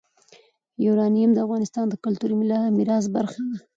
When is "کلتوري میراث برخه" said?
2.03-3.41